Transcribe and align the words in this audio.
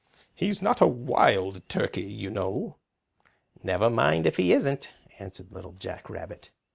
"He's 0.33 0.63
not 0.63 0.81
a 0.81 0.87
Wild 0.87 1.69
Turkey, 1.69 2.01
you 2.11 2.31
know." 2.31 2.77
"Never 3.61 3.87
mind 3.87 4.25
if 4.25 4.37
he 4.37 4.51
isn't," 4.51 4.91
answered 5.19 5.51
Little 5.51 5.73
Jack 5.73 6.09
Rabbit. 6.09 6.49